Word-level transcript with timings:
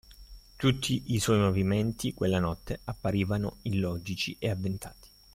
Tutti 0.55 1.03
i 1.13 1.19
suoi 1.19 1.37
movimenti, 1.37 2.15
quella 2.15 2.39
notte, 2.39 2.79
apparivano 2.85 3.57
illogici 3.65 4.35
e 4.39 4.49
avventati; 4.49 5.07